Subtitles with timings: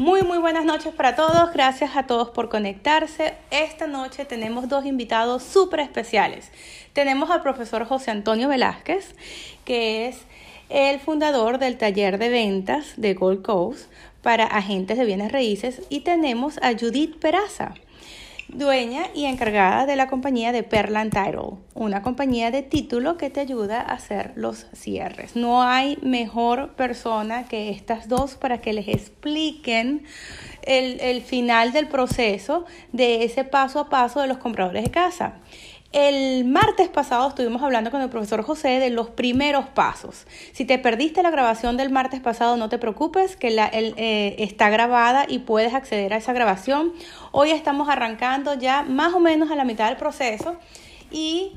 [0.00, 1.52] Muy, muy buenas noches para todos.
[1.52, 3.34] Gracias a todos por conectarse.
[3.50, 6.52] Esta noche tenemos dos invitados súper especiales.
[6.92, 9.16] Tenemos al profesor José Antonio Velázquez,
[9.64, 10.18] que es
[10.68, 13.90] el fundador del taller de ventas de Gold Coast
[14.22, 15.82] para agentes de bienes raíces.
[15.88, 17.74] Y tenemos a Judith Peraza
[18.48, 23.40] dueña y encargada de la compañía de Perlan Title, una compañía de título que te
[23.40, 25.36] ayuda a hacer los cierres.
[25.36, 30.04] No hay mejor persona que estas dos para que les expliquen
[30.62, 35.34] el, el final del proceso de ese paso a paso de los compradores de casa.
[35.92, 40.26] El martes pasado estuvimos hablando con el profesor José de los primeros pasos.
[40.52, 44.68] Si te perdiste la grabación del martes pasado, no te preocupes, que la, eh, está
[44.68, 46.92] grabada y puedes acceder a esa grabación.
[47.32, 50.56] Hoy estamos arrancando ya más o menos a la mitad del proceso
[51.10, 51.52] y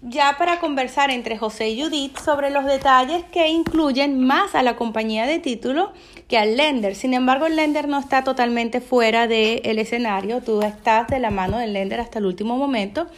[0.00, 4.76] ya para conversar entre José y Judith sobre los detalles que incluyen más a la
[4.76, 5.92] compañía de título
[6.28, 6.94] que al lender.
[6.94, 11.58] Sin embargo, el lender no está totalmente fuera del escenario, tú estás de la mano
[11.58, 13.08] del lender hasta el último momento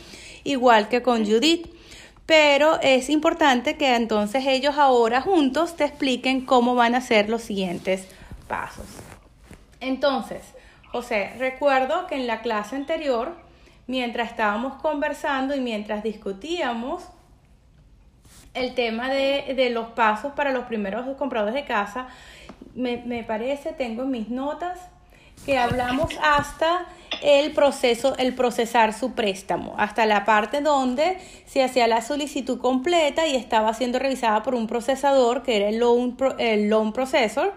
[0.45, 1.75] igual que con Judith.
[2.27, 7.43] Pero es importante que entonces ellos ahora juntos te expliquen cómo van a ser los
[7.43, 8.09] siguientes
[8.49, 8.87] pasos.
[9.81, 10.43] Entonces,
[10.91, 13.37] José, recuerdo que en la clase anterior,
[13.87, 17.03] mientras estábamos conversando y mientras discutíamos
[18.55, 22.07] el tema de, los pasos para los primeros compradores de casa,
[22.75, 24.79] me, me parece, tengo mis notas,
[25.45, 26.87] que hablamos hasta
[27.23, 33.27] el proceso, el procesar su préstamo, hasta la parte donde se hacía la solicitud completa
[33.27, 37.53] y estaba siendo revisada por un procesador que era el loan, el loan processor,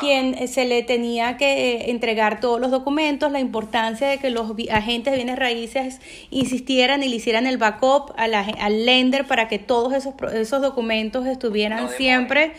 [0.00, 4.52] quien se le tenía que eh, entregar todos los documentos, la importancia de que los
[4.70, 9.58] agentes de bienes raíces insistieran y le hicieran el backup a al lender para que
[9.58, 12.52] todos esos, esos documentos estuvieran siempre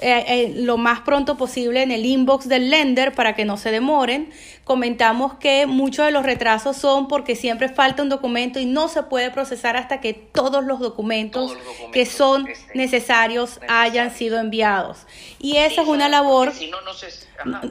[0.00, 3.70] eh, eh, lo más pronto posible en el inbox del lender para que no se
[3.72, 4.30] demoren.
[4.62, 9.02] Comentamos que muchos de los retrasos son porque siempre falta un documento y no se
[9.02, 11.56] puede procesar hasta que todos los documentos,
[11.92, 15.06] que son necesarios hayan sido enviados.
[15.40, 16.52] Y esa es una labor...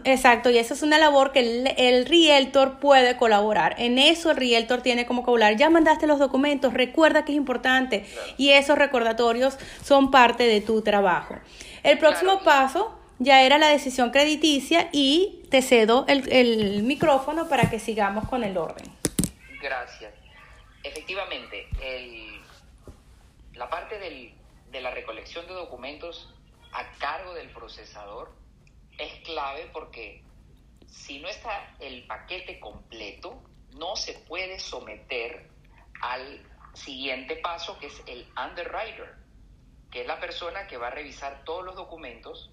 [0.06, 3.76] Exacto, y esa es una labor que el, el, realtor puede colaborar.
[3.78, 5.58] En eso el realtor tiene como colaborar.
[5.58, 8.06] Ya mandaste los documentos, recuerda que es importante.
[8.38, 11.36] Y esos recordatorios son parte de tu trabajo.
[11.88, 17.80] El próximo paso ya era la decisión crediticia y te cedo el, micrófono para que
[17.80, 18.92] sigamos con el orden.
[19.62, 20.14] Gracias.
[20.84, 21.66] Efectivamente,
[23.54, 26.36] la parte de la recolección de documentos
[26.74, 28.34] a cargo del procesador
[28.98, 30.22] es clave porque
[30.90, 33.42] si no está el paquete completo,
[33.76, 35.48] no se puede someter
[36.02, 39.27] al siguiente paso que es el underwriter
[39.92, 42.52] que es la persona que va a revisar todos los documentos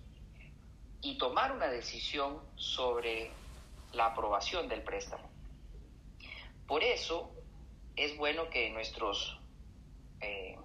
[1.00, 3.30] y tomar una decisión sobre
[3.92, 5.28] la aprobación del préstamo.
[6.66, 7.30] Por eso
[7.96, 9.38] es bueno que nuestros
[10.20, 10.56] eh,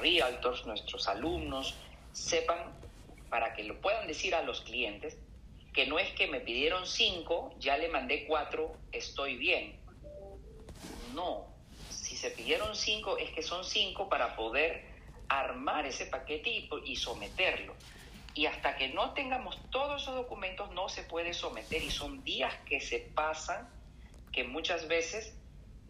[0.00, 1.74] realtors, nuestros alumnos,
[2.12, 2.58] sepan,
[3.30, 5.16] para que lo puedan decir a los clientes,
[5.72, 9.80] que no es que me pidieron cinco, ya le mandé cuatro, estoy bien.
[11.14, 11.46] No,
[11.88, 14.91] si se pidieron cinco, es que son cinco para poder
[15.40, 17.74] armar ese paquete y, someterlo.
[18.34, 22.54] Y hasta que no tengamos todos esos documentos no se puede someter y son días
[22.66, 23.68] que se pasan
[24.32, 25.36] que muchas veces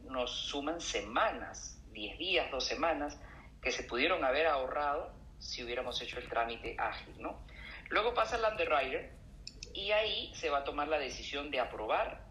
[0.05, 3.19] nos suman semanas, 10 días, dos semanas,
[3.63, 7.39] que se pudieron haber ahorrado si hubiéramos hecho el trámite ágil, ¿no?
[7.89, 9.13] Luego pasa el underwriter
[9.75, 12.25] y ahí se va a tomar la decisión de aprobar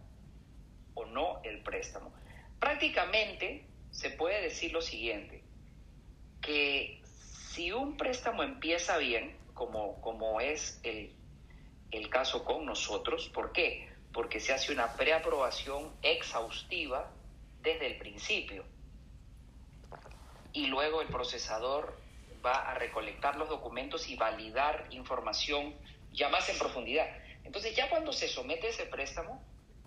[0.93, 2.13] o no el préstamo.
[2.59, 5.43] Prácticamente se puede decir lo siguiente,
[6.41, 7.00] que
[7.53, 11.13] si un préstamo empieza bien, como, como es el,
[11.91, 13.93] el caso con nosotros, ¿por qué?
[14.13, 17.11] Porque se hace una preaprobación exhaustiva
[17.61, 18.63] desde el principio.
[20.53, 21.97] Y luego el procesador
[22.43, 25.75] va a recolectar los documentos y validar información
[26.13, 27.07] ya más en profundidad.
[27.43, 29.43] Entonces ya cuando se somete ese préstamo,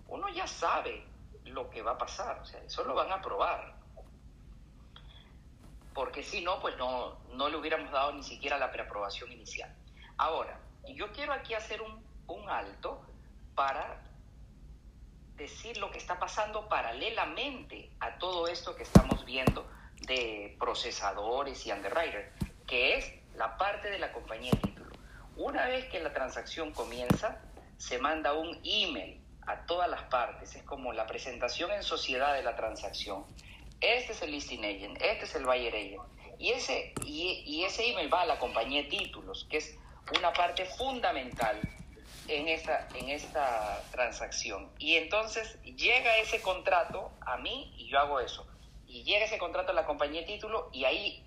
[0.07, 1.03] uno ya sabe
[1.45, 3.84] lo que va a pasar, o sea, eso lo van a aprobar
[5.95, 9.73] porque si no, pues no, no le hubiéramos dado ni siquiera la preaprobación inicial.
[10.17, 10.59] Ahora,
[10.89, 13.01] yo quiero aquí hacer un, un alto
[13.55, 14.03] para
[15.37, 19.65] decir lo que está pasando paralelamente a todo esto que estamos viendo
[20.01, 22.33] de procesadores y underwriter,
[22.67, 24.91] que es la parte de la compañía de título.
[25.37, 27.39] Una vez que la transacción comienza,
[27.77, 32.43] se manda un email a todas las partes, es como la presentación en sociedad de
[32.43, 33.25] la transacción
[33.85, 36.01] este es el listing agent, este es el buyer agent.
[36.37, 39.77] Y ese, y, ese email va a la compañía de títulos, que es
[40.17, 41.59] una parte fundamental
[42.27, 44.69] en esta, en esta transacción.
[44.77, 48.45] Y entonces llega ese contrato a mí y yo hago eso.
[48.87, 51.25] Y llega ese contrato a la compañía de título y ahí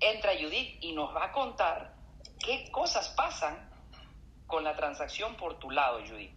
[0.00, 1.94] entra Judith y nos va a contar
[2.44, 3.70] qué cosas pasan
[4.46, 6.36] con la transacción por tu lado, Judith.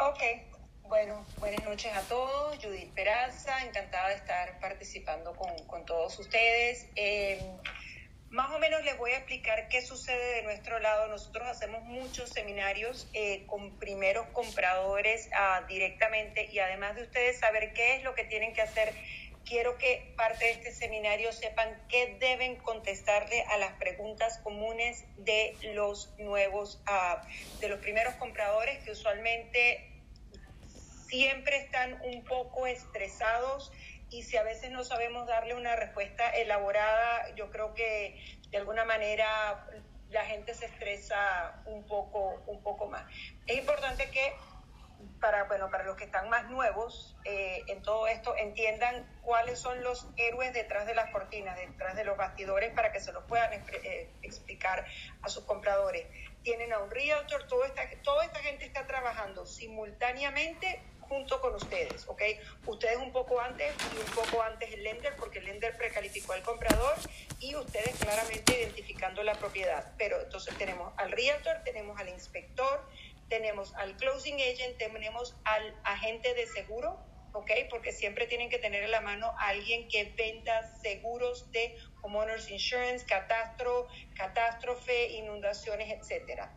[0.00, 0.47] Ok,
[0.88, 2.56] bueno, buenas noches a todos.
[2.62, 6.86] Judith Peraza, encantada de estar participando con, con todos ustedes.
[6.96, 7.42] Eh,
[8.30, 11.08] más o menos les voy a explicar qué sucede de nuestro lado.
[11.08, 17.74] Nosotros hacemos muchos seminarios eh, con primeros compradores ah, directamente y además de ustedes saber
[17.74, 18.94] qué es lo que tienen que hacer,
[19.44, 25.54] quiero que parte de este seminario sepan qué deben contestarle a las preguntas comunes de
[25.74, 27.22] los nuevos, ah,
[27.60, 29.87] de los primeros compradores que usualmente
[31.08, 33.72] siempre están un poco estresados
[34.10, 38.84] y si a veces no sabemos darle una respuesta elaborada, yo creo que de alguna
[38.84, 39.66] manera
[40.10, 43.04] la gente se estresa un poco, un poco más.
[43.46, 44.32] Es importante que
[45.20, 49.82] para, bueno, para los que están más nuevos eh, en todo esto, entiendan cuáles son
[49.82, 53.52] los héroes detrás de las cortinas, detrás de los bastidores, para que se los puedan
[53.52, 54.86] eh, explicar
[55.22, 56.06] a sus compradores.
[56.42, 62.06] Tienen a un realtor, toda esta, toda esta gente está trabajando simultáneamente junto con ustedes,
[62.06, 62.22] ¿ok?
[62.66, 66.42] Ustedes un poco antes y un poco antes el lender, porque el lender precalificó al
[66.42, 66.94] comprador
[67.40, 69.92] y ustedes claramente identificando la propiedad.
[69.96, 72.86] Pero entonces tenemos al realtor, tenemos al inspector,
[73.28, 76.98] tenemos al closing agent, tenemos al agente de seguro,
[77.32, 77.50] ¿ok?
[77.70, 82.50] Porque siempre tienen que tener en la mano a alguien que venda seguros de homeowners
[82.50, 86.52] insurance, catastro, catástrofe, inundaciones, etcétera.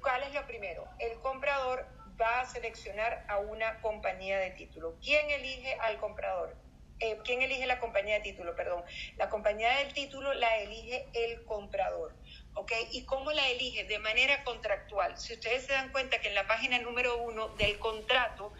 [0.00, 0.88] ¿Cuál es lo primero?
[0.98, 1.86] El comprador
[2.20, 4.96] va a seleccionar a una compañía de título.
[5.02, 6.56] ¿Quién elige al comprador?
[7.00, 8.54] Eh, ¿Quién elige la compañía de título?
[8.54, 8.84] Perdón.
[9.16, 12.14] La compañía del título la elige el comprador.
[12.54, 12.72] ¿Ok?
[12.92, 13.84] ¿Y cómo la elige?
[13.84, 15.18] De manera contractual.
[15.18, 18.52] Si ustedes se dan cuenta que en la página número uno del contrato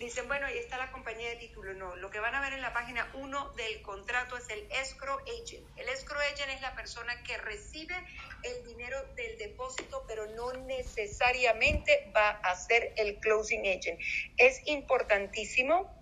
[0.00, 1.74] dicen, bueno, ahí está la compañía de título.
[1.74, 5.18] No, lo que van a ver en la página 1 del contrato es el escrow
[5.20, 5.64] agent.
[5.76, 7.94] El escrow agent es la persona que recibe
[8.42, 14.00] el dinero del depósito, pero no necesariamente va a ser el closing agent.
[14.38, 15.94] Es importantísimo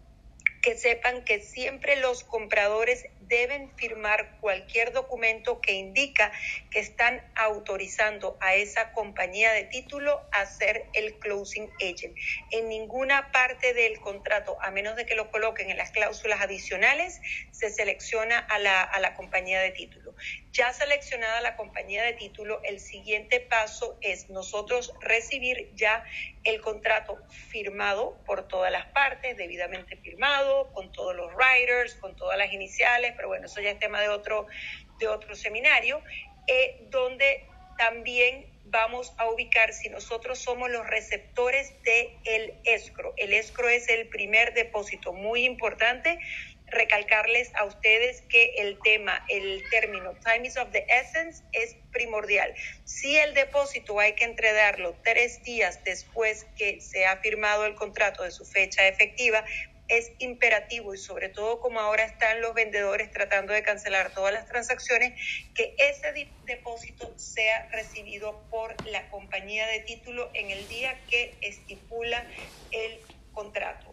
[0.63, 6.33] que sepan que siempre los compradores deben firmar cualquier documento que indica
[6.71, 12.17] que están autorizando a esa compañía de título a ser el closing agent.
[12.51, 17.21] En ninguna parte del contrato, a menos de que lo coloquen en las cláusulas adicionales,
[17.53, 20.08] se selecciona a la, a la compañía de título.
[20.53, 26.05] Ya seleccionada la compañía de título, el siguiente paso es nosotros recibir ya
[26.45, 27.19] el contrato
[27.51, 33.13] firmado por todas las partes, debidamente firmado, con todos los writers, con todas las iniciales,
[33.17, 34.47] pero bueno, eso ya es tema de otro,
[34.99, 36.03] de otro seminario,
[36.47, 43.15] eh, donde también vamos a ubicar si nosotros somos los receptores del el escro.
[43.17, 46.19] El escro es el primer depósito muy importante.
[46.71, 52.55] Recalcarles a ustedes que el tema, el término time is of the essence es primordial.
[52.85, 58.23] Si el depósito hay que entregarlo tres días después que se ha firmado el contrato
[58.23, 59.45] de su fecha efectiva,
[59.89, 64.47] es imperativo y sobre todo como ahora están los vendedores tratando de cancelar todas las
[64.47, 65.15] transacciones,
[65.55, 72.25] que ese depósito sea recibido por la compañía de título en el día que estipula
[72.71, 73.01] el
[73.33, 73.88] contrato.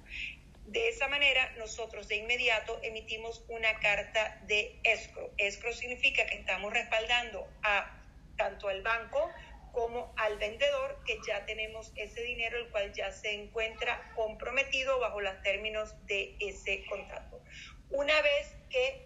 [0.65, 5.31] De esa manera, nosotros de inmediato emitimos una carta de escro.
[5.37, 8.01] Escro significa que estamos respaldando a
[8.35, 9.29] tanto al banco
[9.71, 15.21] como al vendedor que ya tenemos ese dinero el cual ya se encuentra comprometido bajo
[15.21, 17.43] los términos de ese contrato.
[17.89, 19.03] Una vez que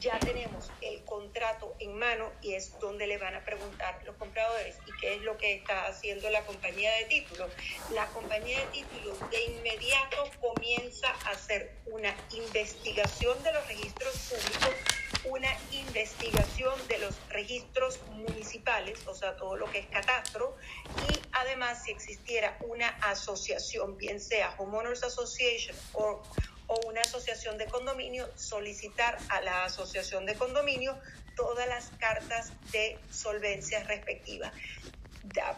[0.00, 4.76] ya tenemos el contrato en mano y es donde le van a preguntar los compradores
[4.86, 7.50] y qué es lo que está haciendo la compañía de títulos.
[7.92, 14.74] La compañía de títulos de inmediato comienza a hacer una investigación de los registros públicos
[15.24, 20.56] una investigación de los registros municipales, o sea, todo lo que es catastro,
[21.10, 26.22] y además si existiera una asociación, bien sea Homeowners Association o,
[26.68, 30.98] o una asociación de condominio, solicitar a la asociación de condominio
[31.34, 34.52] todas las cartas de solvencia respectivas.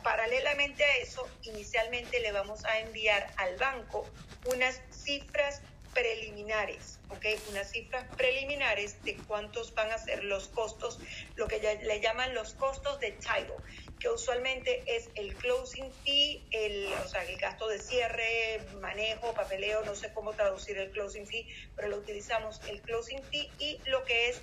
[0.02, 4.06] paralelamente a eso, inicialmente le vamos a enviar al banco
[4.46, 5.62] unas cifras
[5.92, 7.26] preliminares, ¿ok?
[7.50, 10.98] Unas cifras preliminares de cuántos van a ser los costos,
[11.36, 13.56] lo que le llaman los costos de title,
[14.00, 19.84] que usualmente es el closing fee, el, o sea, el gasto de cierre, manejo, papeleo,
[19.84, 24.04] no sé cómo traducir el closing fee, pero lo utilizamos el closing fee y lo
[24.04, 24.40] que es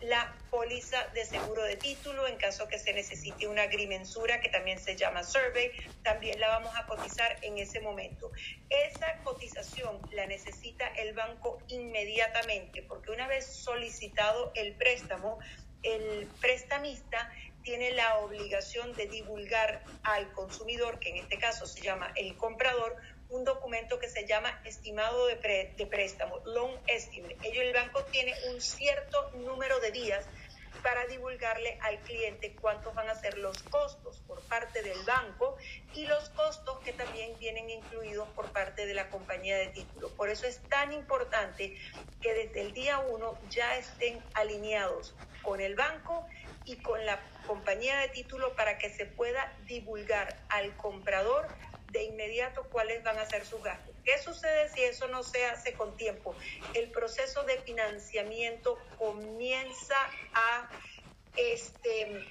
[0.00, 4.78] la póliza de seguro de título en caso que se necesite una agrimensura que también
[4.78, 5.72] se llama survey,
[6.02, 8.30] también la vamos a cotizar en ese momento.
[8.68, 15.38] Esa cotización la necesita el banco inmediatamente porque una vez solicitado el préstamo,
[15.82, 17.30] el prestamista
[17.68, 22.96] tiene la obligación de divulgar al consumidor, que en este caso se llama el comprador,
[23.28, 27.36] un documento que se llama estimado de, de préstamo, loan estimate.
[27.42, 30.24] Ellos, el banco tiene un cierto número de días
[30.82, 35.58] para divulgarle al cliente cuántos van a ser los costos por parte del banco
[35.92, 40.08] y los costos que también vienen incluidos por parte de la compañía de título.
[40.16, 41.76] Por eso es tan importante
[42.22, 46.26] que desde el día uno ya estén alineados con el banco
[46.68, 51.48] y con la compañía de título para que se pueda divulgar al comprador
[51.88, 53.94] de inmediato cuáles van a ser sus gastos.
[54.04, 56.36] ¿Qué sucede si eso no se hace con tiempo?
[56.74, 59.96] El proceso de financiamiento comienza
[60.34, 60.70] a
[61.36, 62.26] este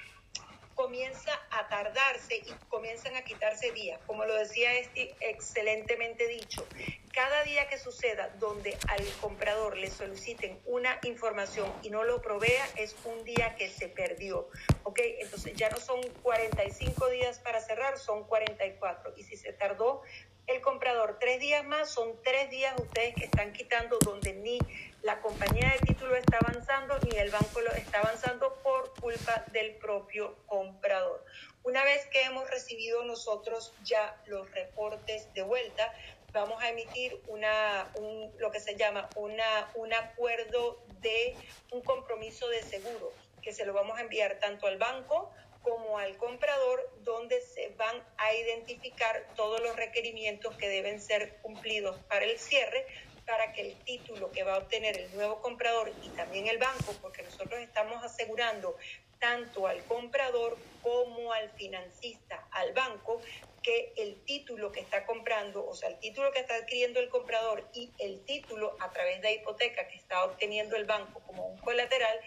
[0.78, 4.00] comienza a tardarse y comienzan a quitarse días.
[4.06, 6.66] Como lo decía este excelentemente dicho,
[7.12, 12.64] cada día que suceda donde al comprador le soliciten una información y no lo provea
[12.76, 14.50] es un día que se perdió.
[14.84, 15.00] ¿Ok?
[15.20, 19.14] Entonces ya no son 45 días para cerrar, son 44.
[19.18, 20.04] Y si se tardó
[20.46, 24.60] el comprador tres días más, son tres días ustedes que están quitando donde ni
[25.08, 29.76] la compañía de título está avanzando ni el banco lo está avanzando por culpa del
[29.76, 31.24] propio comprador.
[31.64, 35.94] Una vez que hemos recibido nosotros ya los reportes de vuelta,
[36.34, 41.38] vamos a emitir una, un, lo que se llama una, un acuerdo de
[41.72, 46.18] un compromiso de seguro, que se lo vamos a enviar tanto al banco como al
[46.18, 52.38] comprador, donde se van a identificar todos los requerimientos que deben ser cumplidos para el
[52.40, 52.86] cierre,
[53.28, 56.96] para que el título que va a obtener el nuevo comprador y también el banco,
[57.02, 58.76] porque nosotros estamos asegurando
[59.20, 63.22] tanto al comprador como al financista, al banco,
[63.62, 67.68] que el título que está comprando, o sea, el título que está adquiriendo el comprador
[67.74, 72.18] y el título a través de hipoteca que está obteniendo el banco como un colateral,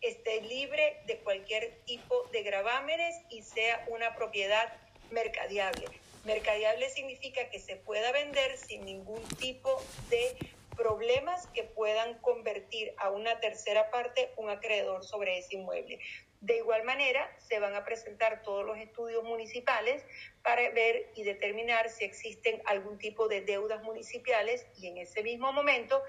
[0.00, 4.72] esté libre de cualquier tipo de gravámenes y sea una propiedad
[5.10, 5.86] mercadiable.
[6.26, 9.80] Mercadiable significa que se pueda vender sin ningún tipo
[10.10, 10.36] de
[10.76, 16.00] problemas que puedan convertir a una tercera parte un acreedor sobre ese inmueble.
[16.40, 20.04] De igual manera, se van a presentar todos los estudios municipales
[20.42, 25.52] para ver y determinar si existen algún tipo de deudas municipales y en ese mismo
[25.52, 26.02] momento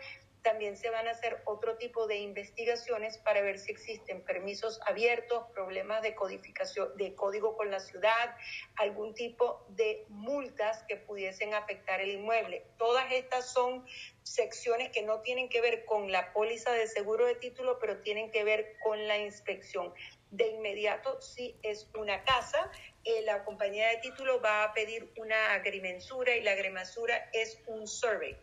[0.48, 5.44] también se van a hacer otro tipo de investigaciones para ver si existen permisos abiertos,
[5.54, 8.34] problemas de codificación, de código con la ciudad,
[8.78, 12.66] algún tipo de multas que pudiesen afectar el inmueble.
[12.78, 13.86] Todas estas son
[14.24, 18.32] secciones que no tienen que ver con la póliza de seguro de título, pero tienen
[18.32, 19.94] que ver con la inspección.
[20.32, 22.72] De inmediato, si es una casa,
[23.04, 27.86] eh, la compañía de título va a pedir una agrimensura y la agrimensura es un
[27.86, 28.38] survey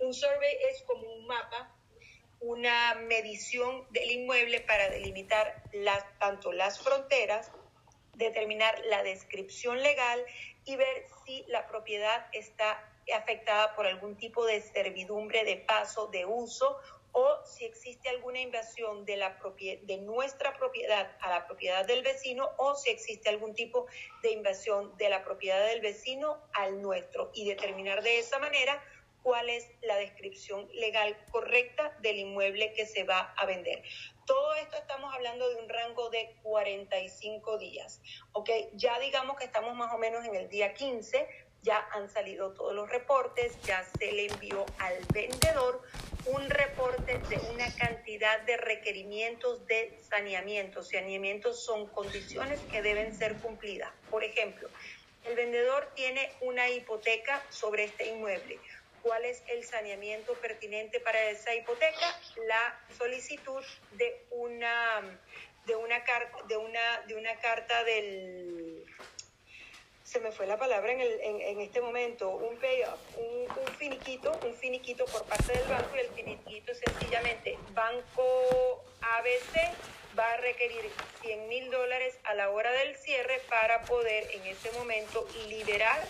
[0.00, 1.74] un survey es como un mapa,
[2.40, 7.52] una medición del inmueble para delimitar las, tanto las fronteras,
[8.14, 10.24] determinar la descripción legal
[10.64, 16.24] y ver si la propiedad está afectada por algún tipo de servidumbre de paso, de
[16.24, 16.78] uso
[17.12, 19.36] o si existe alguna invasión de, la
[19.82, 23.86] de nuestra propiedad a la propiedad del vecino o si existe algún tipo
[24.22, 27.30] de invasión de la propiedad del vecino al nuestro.
[27.34, 28.82] Y determinar de esa manera
[29.22, 33.82] cuál es la descripción legal correcta del inmueble que se va a vender.
[34.26, 38.00] Todo esto estamos hablando de un rango de 45 días,
[38.32, 38.50] ¿ok?
[38.74, 41.26] Ya digamos que estamos más o menos en el día 15,
[41.62, 45.82] ya han salido todos los reportes, ya se le envió al vendedor
[46.26, 50.82] un reporte de una cantidad de requerimientos de saneamiento.
[50.82, 53.90] Saneamientos son condiciones que deben ser cumplidas.
[54.10, 54.68] Por ejemplo,
[55.24, 58.58] el vendedor tiene una hipoteca sobre este inmueble
[59.02, 65.18] cuál es el saneamiento pertinente para esa hipoteca, la solicitud de una
[65.66, 68.84] de una carta de una de una carta del
[70.10, 74.36] se me fue la palabra en, el, en, este momento, un payoff, un, un, finiquito,
[74.44, 79.72] un finiquito por parte del banco y el finiquito sencillamente, banco ABC
[80.18, 80.90] va a requerir
[81.22, 86.04] 100 mil dólares a la hora del cierre para poder en ese momento liberar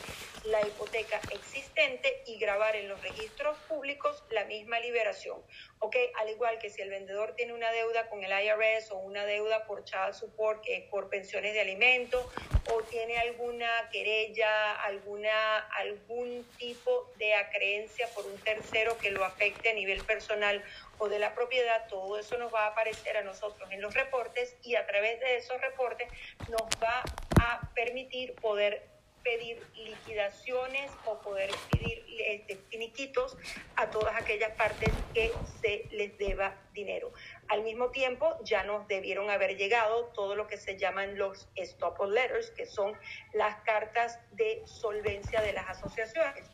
[0.45, 5.43] la hipoteca existente y grabar en los registros públicos la misma liberación.
[5.81, 5.97] ¿Ok?
[6.19, 9.65] Al igual que si el vendedor tiene una deuda con el IRS o una deuda
[9.67, 12.25] por child support, que es por pensiones de alimentos,
[12.73, 19.71] o tiene alguna querella, alguna, algún tipo de acreencia por un tercero que lo afecte
[19.71, 20.63] a nivel personal
[20.99, 24.55] o de la propiedad, todo eso nos va a aparecer a nosotros en los reportes
[24.63, 26.09] y a través de esos reportes
[26.49, 27.03] nos va
[27.43, 28.90] a permitir poder
[29.23, 33.37] pedir liquidaciones o poder pedir este, finiquitos
[33.77, 37.13] a todas aquellas partes que se les deba dinero.
[37.49, 42.01] Al mismo tiempo, ya nos debieron haber llegado todo lo que se llaman los stop
[42.09, 42.97] letters, que son
[43.33, 46.45] las cartas de solvencia de las asociaciones.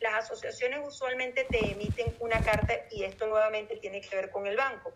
[0.00, 4.56] Las asociaciones usualmente te emiten una carta y esto nuevamente tiene que ver con el
[4.56, 4.92] banco.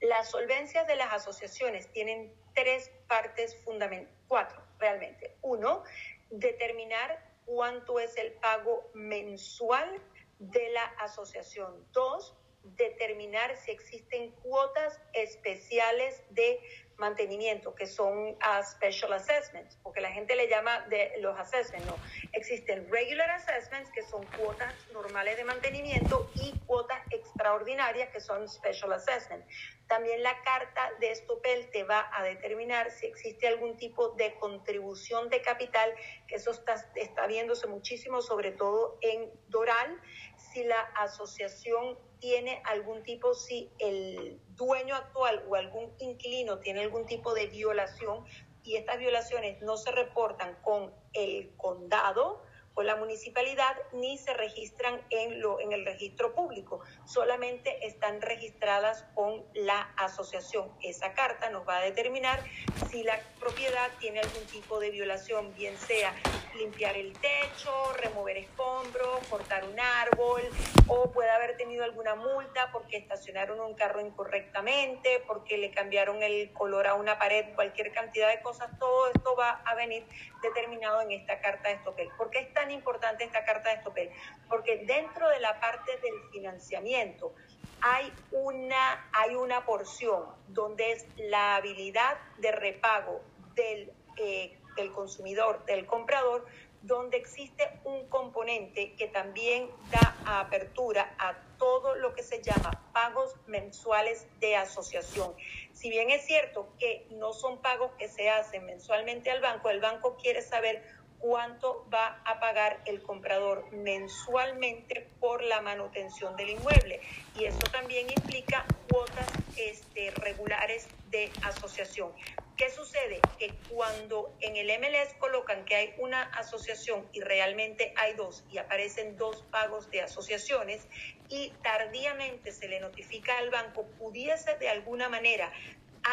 [0.00, 5.36] Las solvencias de las asociaciones tienen tres partes fundamentales, cuatro realmente.
[5.42, 5.82] Uno,
[6.30, 10.02] determinar cuánto es el pago mensual
[10.38, 11.86] de la asociación.
[11.92, 16.60] Dos, determinar si existen cuotas especiales de
[16.98, 21.96] mantenimiento, que son uh, special assessments, porque la gente le llama de los assessments, no.
[22.32, 28.92] Existen regular assessments, que son cuotas normales de mantenimiento, y cuotas extraordinarias, que son special
[28.92, 29.46] assessments.
[29.86, 35.30] También la carta de estopel te va a determinar si existe algún tipo de contribución
[35.30, 35.94] de capital,
[36.26, 39.98] que eso está, está viéndose muchísimo, sobre todo en Doral,
[40.36, 47.06] si la asociación tiene algún tipo, si el dueño actual o algún inquilino tiene algún
[47.06, 48.24] tipo de violación
[48.62, 52.42] y estas violaciones no se reportan con el condado,
[52.78, 59.04] con la municipalidad ni se registran en, lo, en el registro público, solamente están registradas
[59.16, 60.70] con la asociación.
[60.80, 62.40] Esa carta nos va a determinar
[62.88, 66.14] si la propiedad tiene algún tipo de violación, bien sea
[66.56, 70.42] limpiar el techo, remover escombros, cortar un árbol,
[70.86, 76.52] o puede haber tenido alguna multa porque estacionaron un carro incorrectamente, porque le cambiaron el
[76.52, 80.06] color a una pared, cualquier cantidad de cosas, todo esto va a venir
[80.42, 82.08] determinado en esta carta de Stopel.
[82.16, 84.10] ¿Por qué es tan importante esta carta de Stopel?
[84.48, 87.34] Porque dentro de la parte del financiamiento
[87.80, 93.20] hay una, hay una porción donde es la habilidad de repago
[93.54, 96.46] del, eh, del consumidor, del comprador,
[96.82, 103.34] donde existe un componente que también da apertura a todo lo que se llama pagos
[103.46, 105.34] mensuales de asociación.
[105.72, 109.80] Si bien es cierto que no son pagos que se hacen mensualmente al banco, el
[109.80, 110.82] banco quiere saber
[111.18, 117.00] cuánto va a pagar el comprador mensualmente por la manutención del inmueble.
[117.36, 122.12] Y eso también implica cuotas este, regulares de asociación.
[122.56, 123.20] ¿Qué sucede?
[123.38, 128.58] Que cuando en el MLS colocan que hay una asociación y realmente hay dos y
[128.58, 130.88] aparecen dos pagos de asociaciones
[131.28, 135.52] y tardíamente se le notifica al banco, pudiese de alguna manera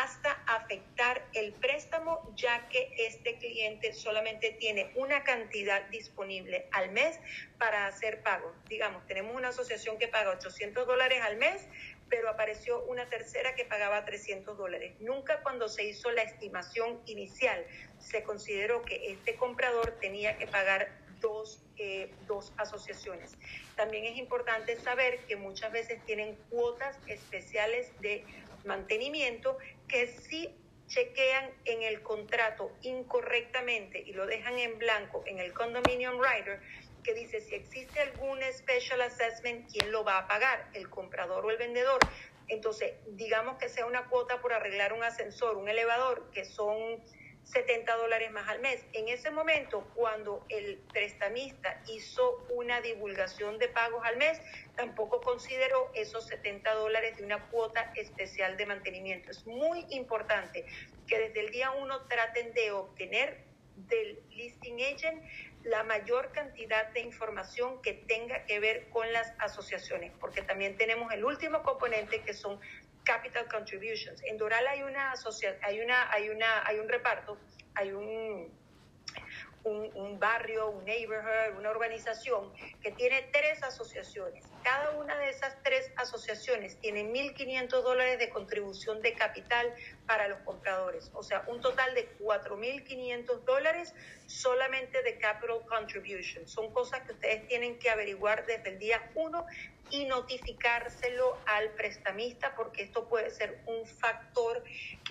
[0.04, 7.18] hasta afectar el préstamo, ya que este cliente solamente tiene una cantidad disponible al mes
[7.58, 8.54] para hacer pagos.
[8.68, 11.66] Digamos, tenemos una asociación que paga 800 dólares al mes,
[12.10, 14.94] pero apareció una tercera que pagaba 300 dólares.
[15.00, 17.66] Nunca cuando se hizo la estimación inicial
[17.98, 23.36] se consideró que este comprador tenía que pagar dos, eh, dos asociaciones.
[23.76, 28.24] También es importante saber que muchas veces tienen cuotas especiales de
[28.64, 29.58] mantenimiento
[29.88, 30.54] que si
[30.86, 36.62] chequean en el contrato incorrectamente y lo dejan en blanco en el condominium rider,
[37.04, 40.70] que dice si existe algún special assessment, ¿quién lo va a pagar?
[40.74, 42.00] ¿El comprador o el vendedor?
[42.50, 47.02] Entonces, digamos que sea una cuota por arreglar un ascensor, un elevador, que son
[47.46, 48.84] 70 dólares más al mes.
[48.94, 54.42] En ese momento, cuando el prestamista hizo una divulgación de pagos al mes,
[54.76, 59.32] tampoco consideró esos 70 dólares de una cuota especial de mantenimiento.
[59.32, 60.66] Es muy importante
[61.08, 65.24] que desde el día uno traten de obtener del listing agent
[65.64, 71.12] la mayor cantidad de información que tenga que ver con las asociaciones, porque también tenemos
[71.12, 72.60] el último componente que son
[73.06, 74.22] capital contributions.
[74.24, 75.14] En Doral hay una
[75.62, 77.38] hay una, hay una, hay un reparto,
[77.76, 78.52] hay un,
[79.66, 84.46] un, barrio, un neighborhood, una urbanización que tiene tres asociaciones.
[84.64, 89.74] Cada una de esas tres asociaciones tiene 1.500 dólares de contribución de capital
[90.06, 91.12] para los compradores.
[91.14, 93.94] O sea, un total de 4.500 dólares
[94.28, 95.36] solamente de capital
[95.68, 96.48] contribution.
[96.48, 99.46] Son cosas que ustedes tienen que averiguar desde el día uno
[99.90, 104.64] y notificárselo al prestamista porque esto puede ser un factor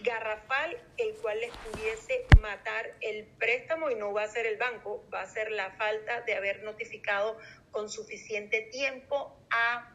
[0.02, 5.04] garrafal el cual les pudiese matar el préstamo y no va a ser el banco,
[5.12, 7.38] va a ser la falta de haber notificado
[7.70, 9.90] con suficiente tiempo a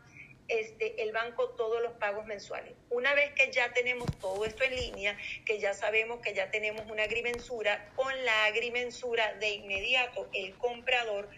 [0.50, 2.74] este, el banco todos los pagos mensuales.
[2.90, 6.90] Una vez que ya tenemos todo esto en línea, que ya sabemos que ya tenemos
[6.90, 11.30] una agrimensura, con la agrimensura de inmediato el comprador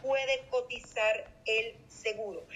[0.00, 2.46] puede cotizar el seguro.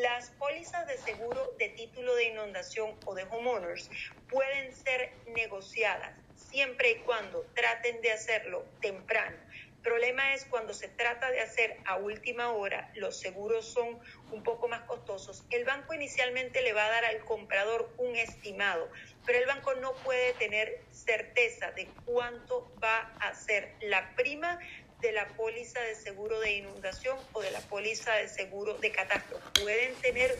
[0.00, 3.90] Las pólizas de seguro de título de inundación o de homeowners
[4.30, 9.36] pueden ser negociadas siempre y cuando traten de hacerlo temprano.
[9.76, 14.42] El problema es cuando se trata de hacer a última hora, los seguros son un
[14.42, 15.46] poco más costosos.
[15.50, 18.90] El banco inicialmente le va a dar al comprador un estimado,
[19.24, 24.58] pero el banco no puede tener certeza de cuánto va a ser la prima
[25.00, 29.44] de la póliza de seguro de inundación o de la póliza de seguro de catástrofe.
[29.60, 30.36] Pueden tener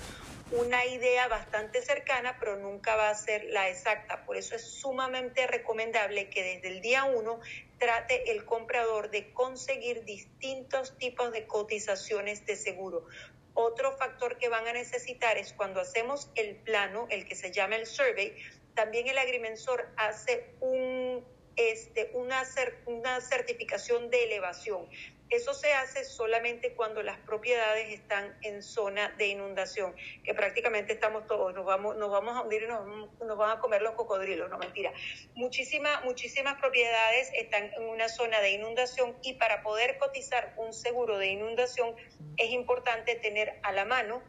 [0.53, 4.25] una idea bastante cercana, pero nunca va a ser la exacta.
[4.25, 7.41] Por eso es sumamente recomendable que desde el día uno
[7.79, 13.07] trate el comprador de conseguir distintos tipos de cotizaciones de seguro.
[13.55, 17.77] Otro factor que van a necesitar es cuando hacemos el plano, el que se llama
[17.77, 18.35] el survey,
[18.75, 21.25] también el agrimensor hace un
[21.73, 22.43] este, una,
[22.87, 24.89] una certificación de elevación.
[25.31, 31.29] Eso se hace solamente cuando las propiedades están en zona de inundación, que prácticamente estamos
[31.29, 32.85] todos, nos vamos, nos vamos a hundir y nos,
[33.21, 34.93] nos van a comer los cocodrilos, no mentira.
[35.35, 41.17] Muchísimas, muchísimas propiedades están en una zona de inundación y para poder cotizar un seguro
[41.17, 41.95] de inundación
[42.37, 44.25] es importante tener a la mano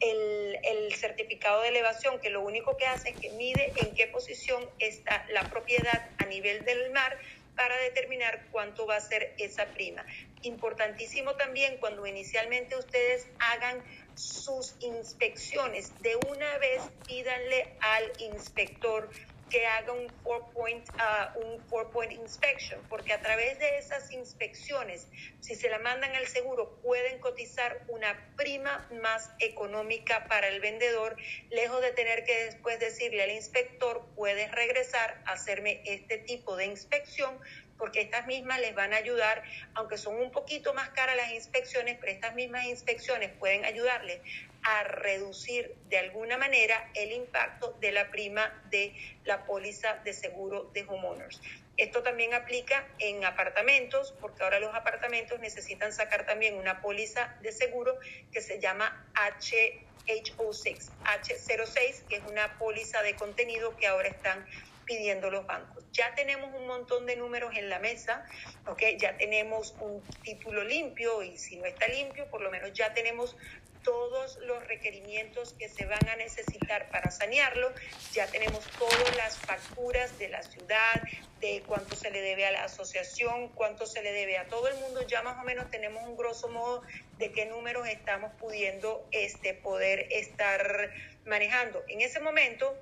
[0.00, 4.68] el, certificado de elevación, que lo único que hace es que mide en qué posición
[4.78, 7.18] está la propiedad a nivel del mar
[7.56, 10.04] para determinar cuánto va a ser esa prima.
[10.42, 13.82] Importantísimo también cuando inicialmente ustedes hagan
[14.14, 19.10] sus inspecciones, de una vez pídanle al inspector
[19.50, 25.08] que haga un four-point uh, un four point inspection, porque a través de esas inspecciones,
[25.40, 31.16] si se la mandan al seguro, pueden cotizar una prima más económica para el vendedor,
[31.50, 36.66] lejos de tener que después decirle al inspector, puedes regresar a hacerme este tipo de
[36.66, 37.38] inspección,
[37.78, 39.42] porque estas mismas les van a ayudar,
[39.74, 44.20] aunque son un poquito más caras las inspecciones, pero estas mismas inspecciones pueden ayudarles
[44.64, 50.70] a reducir de alguna manera el impacto de la prima de la póliza de seguro
[50.72, 51.40] de homeowners.
[51.76, 57.52] Esto también aplica en apartamentos, porque ahora los apartamentos necesitan sacar también una póliza de
[57.52, 57.98] seguro
[58.32, 64.46] que se llama HO6, H06, que es una póliza de contenido que ahora están
[64.86, 65.84] pidiendo los bancos.
[65.92, 68.24] Ya tenemos un montón de números en la mesa,
[68.66, 68.82] ¿ok?
[68.98, 73.36] Ya tenemos un título limpio y si no está limpio, por lo menos ya tenemos
[73.84, 77.72] todos los requerimientos que se van a necesitar para sanearlo.
[78.12, 81.02] Ya tenemos todas las facturas de la ciudad,
[81.40, 84.76] de cuánto se le debe a la asociación, cuánto se le debe a todo el
[84.78, 85.06] mundo.
[85.06, 86.82] Ya más o menos tenemos un grosso modo
[87.18, 90.90] de qué números estamos pudiendo este, poder estar
[91.26, 91.84] manejando.
[91.88, 92.76] En ese momento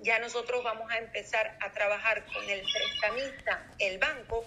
[0.00, 4.44] ya nosotros vamos a empezar a trabajar con el prestamista, el banco,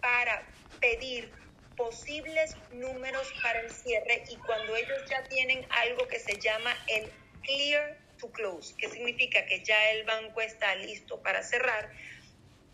[0.00, 0.42] para
[0.80, 1.30] pedir
[1.76, 7.10] posibles números para el cierre y cuando ellos ya tienen algo que se llama el
[7.42, 11.90] clear to close, que significa que ya el banco está listo para cerrar,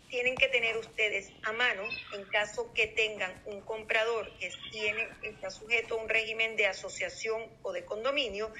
[0.09, 5.49] tienen que tener ustedes a mano, en caso que tengan un comprador que tiene, está
[5.49, 8.53] sujeto a un régimen de asociación o de condominio,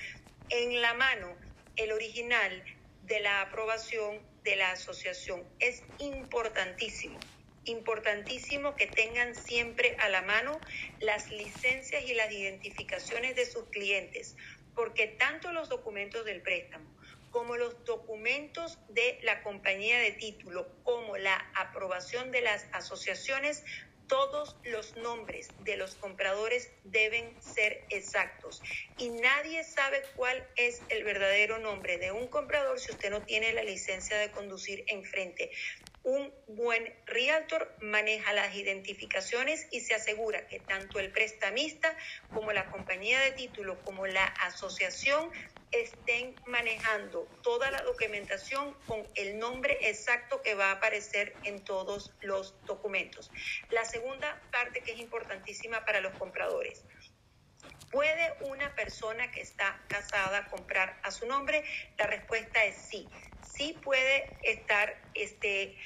[0.49, 1.35] en la mano
[1.75, 2.63] el original
[3.03, 5.43] de la aprobación de la asociación.
[5.59, 7.19] Es importantísimo
[7.65, 10.59] importantísimo que tengan siempre a la mano
[10.99, 14.35] las licencias y las identificaciones de sus clientes,
[14.75, 16.93] porque tanto los documentos del préstamo
[17.33, 23.63] como los documentos de la compañía de título, como la aprobación de las asociaciones,
[24.07, 28.61] todos los nombres de los compradores deben ser exactos.
[28.97, 33.51] Y nadie sabe cuál es el verdadero nombre de un comprador si usted no tiene
[33.53, 35.49] la licencia de conducir enfrente.
[36.03, 41.95] Un buen realtor maneja las identificaciones y se asegura que tanto el prestamista
[42.29, 45.31] como la compañía de título como la asociación
[45.71, 52.13] estén manejando toda la documentación con el nombre exacto que va a aparecer en todos
[52.19, 53.31] los documentos.
[53.69, 56.85] La segunda parte que es importantísima para los compradores.
[57.91, 61.63] ¿Puede una persona que está casada comprar a su nombre?
[61.97, 63.09] La respuesta es sí
[63.55, 65.77] sí puede estar este,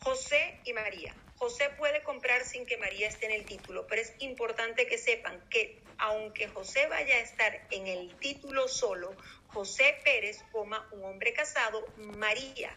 [0.00, 1.14] José y María.
[1.36, 5.42] José puede comprar sin que María esté en el título, pero es importante que sepan
[5.50, 9.14] que aunque José vaya a estar en el título solo,
[9.48, 12.76] José Pérez, coma un hombre casado, María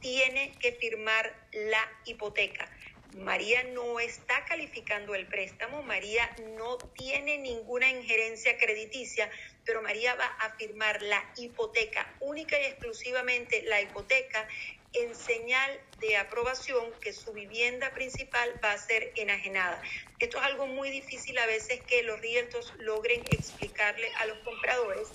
[0.00, 2.70] tiene que firmar la hipoteca.
[3.16, 9.28] María no está calificando el préstamo, María no tiene ninguna injerencia crediticia,
[9.70, 14.48] pero María va a firmar la hipoteca, única y exclusivamente la hipoteca,
[14.94, 19.80] en señal de aprobación que su vivienda principal va a ser enajenada.
[20.18, 25.06] Esto es algo muy difícil a veces que los realtors logren explicarle a los compradores,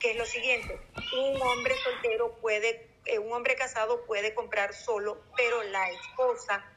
[0.00, 0.80] que es lo siguiente,
[1.12, 6.68] un hombre soltero puede, eh, un hombre casado puede comprar solo, pero la esposa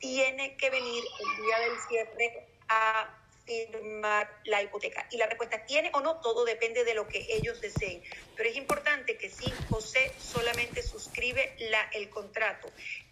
[0.00, 3.17] tiene que venir el día del cierre a
[3.48, 5.08] firmar la hipoteca.
[5.10, 8.02] Y la respuesta tiene o no, todo depende de lo que ellos deseen.
[8.36, 12.70] Pero es importante que si José solamente suscribe la, el contrato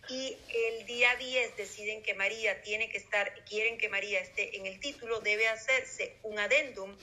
[0.09, 4.66] y el día 10 deciden que María tiene que estar, quieren que María esté en
[4.66, 6.94] el título, debe hacerse un adendum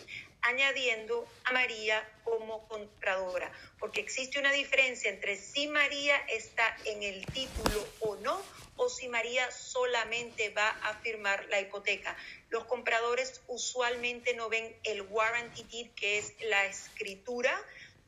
[0.43, 7.25] añadiendo a María como compradora, porque existe una diferencia entre si María está en el
[7.27, 8.41] título o no,
[8.75, 12.15] o si María solamente va a firmar la hipoteca.
[12.49, 17.53] Los compradores usualmente no ven el warranty deed, que es la escritura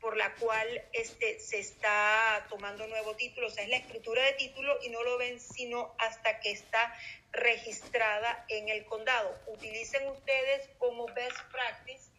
[0.01, 4.33] por la cual este, se está tomando nuevo título, o sea, es la escritura de
[4.33, 6.95] título y no lo ven sino hasta que está
[7.31, 9.35] registrada en el condado.
[9.47, 12.14] Utilicen ustedes como best practice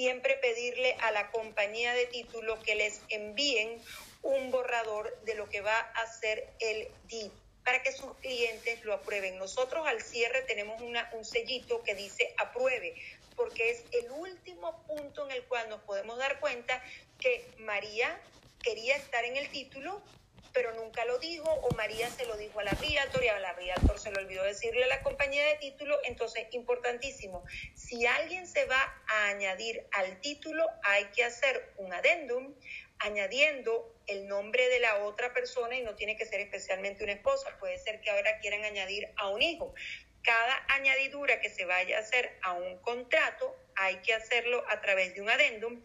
[0.00, 3.78] siempre pedirle a la compañía de título que les envíen
[4.22, 7.30] un borrador de lo que va a ser el deed
[7.66, 9.36] para que sus clientes lo aprueben.
[9.36, 12.94] Nosotros al cierre tenemos una, un sellito que dice apruebe,
[13.36, 16.82] porque es el último punto en el cual nos podemos dar cuenta
[17.18, 18.18] que María
[18.62, 20.00] quería estar en el título,
[20.52, 23.52] pero nunca lo dijo, o María se lo dijo a la realtor y a la
[23.52, 25.98] realtor se lo olvidó decirle a la compañía de título.
[26.04, 32.54] Entonces, importantísimo, si alguien se va a añadir al título, hay que hacer un adendum
[33.00, 37.56] añadiendo el nombre de la otra persona y no tiene que ser especialmente una esposa,
[37.58, 39.74] puede ser que ahora quieran añadir a un hijo.
[40.22, 45.14] Cada añadidura que se vaya a hacer a un contrato hay que hacerlo a través
[45.14, 45.82] de un adendum,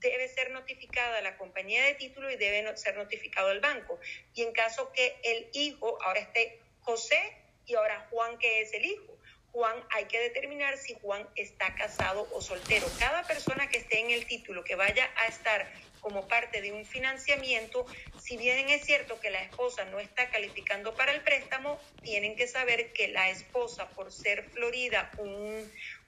[0.00, 3.98] debe ser notificada a la compañía de título y debe ser notificado al banco.
[4.34, 8.84] Y en caso que el hijo ahora esté José y ahora Juan que es el
[8.84, 9.18] hijo,
[9.52, 12.86] Juan, hay que determinar si Juan está casado o soltero.
[12.98, 15.66] Cada persona que esté en el título, que vaya a estar
[16.00, 17.86] como parte de un financiamiento,
[18.20, 22.46] si bien es cierto que la esposa no está calificando para el préstamo, tienen que
[22.46, 25.10] saber que la esposa, por ser Florida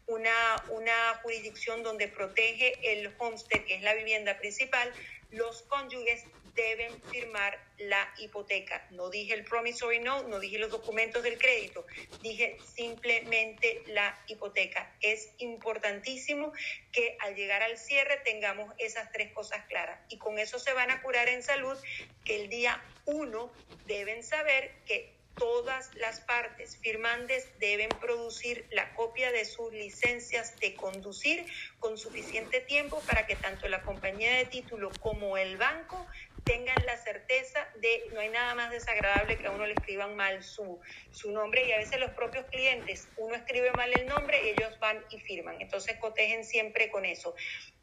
[0.07, 4.93] una, una jurisdicción donde protege el homestead, que es la vivienda principal,
[5.31, 8.87] los cónyuges deben firmar la hipoteca.
[8.91, 11.87] No dije el promissory note, no dije los documentos del crédito,
[12.23, 14.93] dije simplemente la hipoteca.
[15.01, 16.53] Es importantísimo
[16.93, 20.91] que al llegar al cierre tengamos esas tres cosas claras y con eso se van
[20.91, 21.79] a curar en salud
[22.25, 23.53] que el día uno
[23.87, 30.75] deben saber que todas las partes firmantes deben producir la copia de sus licencias de
[30.75, 31.47] conducir
[31.79, 36.07] con suficiente tiempo para que tanto la compañía de título como el banco
[36.45, 40.43] tengan la certeza de no hay nada más desagradable que a uno le escriban mal
[40.43, 40.79] su,
[41.11, 44.79] su nombre y a veces los propios clientes, uno escribe mal el nombre y ellos
[44.79, 45.59] van y firman.
[45.63, 47.35] Entonces cotejen siempre con eso.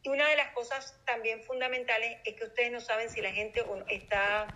[0.04, 3.66] Y una de las cosas también fundamentales es que ustedes no saben si la gente
[3.90, 4.48] está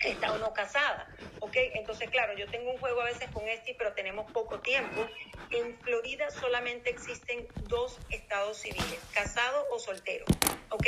[0.00, 1.08] está o no casada,
[1.40, 1.56] ¿ok?
[1.74, 5.06] Entonces, claro, yo tengo un juego a veces con este, pero tenemos poco tiempo.
[5.50, 10.26] En Florida solamente existen dos estados civiles, casado o soltero,
[10.70, 10.86] ¿ok?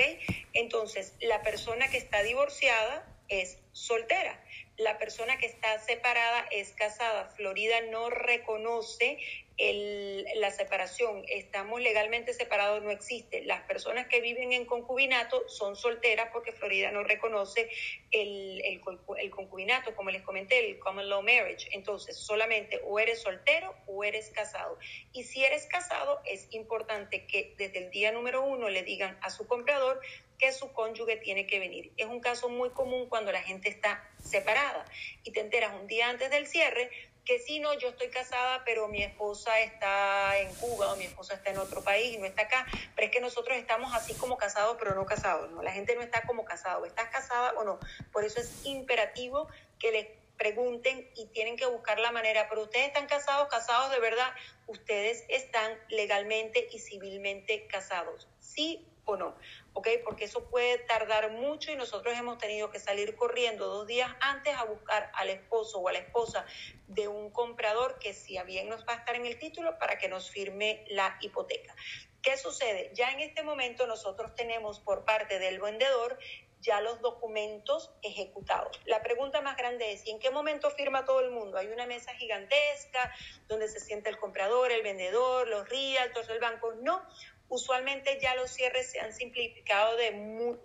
[0.53, 4.43] Entonces, la persona que está divorciada es soltera.
[4.77, 7.31] La persona que está separada es casada.
[7.37, 9.19] Florida no reconoce
[9.59, 13.43] la separación, estamos legalmente separados, no existe.
[13.45, 17.69] Las personas que viven en concubinato son solteras porque Florida no reconoce
[18.13, 21.69] el, el, concubinato, como les comenté, el common law marriage.
[21.73, 24.79] Entonces, solamente o eres soltero o eres casado.
[25.13, 29.31] Y si eres casado, es importante que desde el día número uno le digan a
[29.31, 30.01] su comprador
[30.39, 31.93] que su cónyuge tiene que venir.
[31.97, 34.85] Es un caso muy común cuando la gente está separada
[35.25, 36.91] y te enteras un día antes del cierre
[37.29, 41.35] que si no, yo estoy casada, pero mi esposa está en Cuba o mi esposa
[41.35, 44.39] está en otro país y no está acá, pero es que nosotros estamos así como
[44.39, 45.63] casados, pero no casados, ¿no?
[45.63, 47.81] La gente no está como casado, ¿estás casada o no?
[48.13, 49.47] Por eso es imperativo
[49.79, 50.07] que les
[50.39, 54.33] pregunten y tienen que buscar la manera, pero ustedes están casados, casados de verdad,
[54.67, 59.37] ustedes están legalmente y civilmente casados, ¿sí o no?
[59.79, 59.89] ¿Ok?
[60.03, 64.53] Porque eso puede tardar mucho y nosotros hemos tenido que salir corriendo dos días antes
[64.57, 66.45] a buscar al esposo o a la esposa
[66.89, 70.09] de un comprador que si bien nos va a estar en el título para que
[70.09, 71.77] nos firme la hipoteca.
[72.23, 72.91] ¿Qué sucede?
[72.93, 76.19] Ya en este momento nosotros tenemos por parte del vendedor
[76.61, 78.81] ya los documentos ejecutados.
[78.85, 81.57] La pregunta más grande es, ¿y en qué momento firma todo el mundo?
[81.57, 83.15] Hay una mesa gigantesca
[83.47, 86.73] donde se sienta el comprador, el vendedor, los realtors, el banco.
[86.83, 87.01] No,
[87.49, 90.59] usualmente ya los cierres se han simplificado de,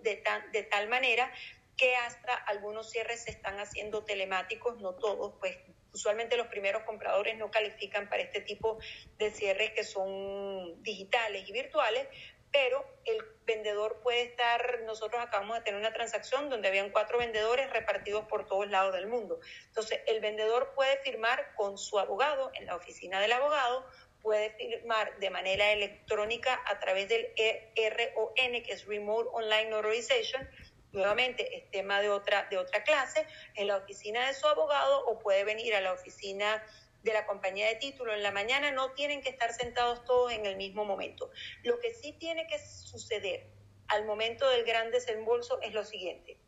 [0.52, 1.32] de tal manera
[1.76, 5.56] que hasta algunos cierres se están haciendo telemáticos, no todos, pues
[5.92, 8.78] usualmente los primeros compradores no califican para este tipo
[9.18, 12.06] de cierres que son digitales y virtuales,
[12.54, 17.68] pero el vendedor puede estar, nosotros acabamos de tener una transacción donde habían cuatro vendedores
[17.70, 19.40] repartidos por todos lados del mundo.
[19.66, 23.84] Entonces, el vendedor puede firmar con su abogado en la oficina del abogado,
[24.24, 30.48] puede firmar de manera electrónica a través del RON, que es Remote Online Notarization,
[30.92, 35.18] nuevamente es tema de otra, de otra clase, en la oficina de su abogado o
[35.18, 36.64] puede venir a la oficina
[37.02, 40.46] de la compañía de título en la mañana, no tienen que estar sentados todos en
[40.46, 41.30] el mismo momento.
[41.62, 43.46] Lo que sí tiene que suceder
[43.88, 46.38] al momento del gran desembolso es lo siguiente.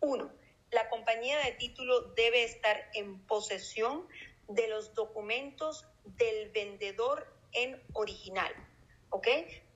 [0.00, 0.32] Uno,
[0.72, 4.08] la compañía de título debe estar en posesión
[4.48, 8.52] de los documentos del vendedor en original,
[9.10, 9.28] ¿ok?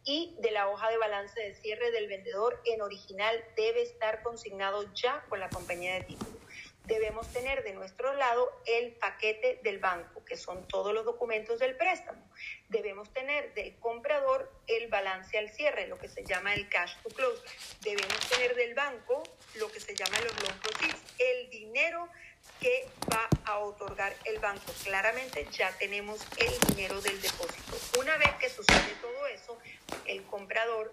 [0.04, 4.92] Y de la hoja de balance de cierre del vendedor en original debe estar consignado
[4.94, 6.44] ya con la compañía de título
[6.84, 11.76] debemos tener de nuestro lado el paquete del banco, que son todos los documentos del
[11.76, 12.22] préstamo.
[12.68, 17.08] Debemos tener del comprador el balance al cierre, lo que se llama el cash to
[17.10, 17.42] close.
[17.80, 19.22] Debemos tener del banco
[19.56, 22.08] lo que se llama los loan proceeds, el dinero
[22.60, 24.72] que va a otorgar el banco.
[24.82, 27.76] Claramente ya tenemos el dinero del depósito.
[27.98, 29.58] Una vez que sucede todo eso,
[30.06, 30.90] el comprador